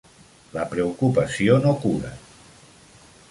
[0.55, 2.13] La preocupació no cura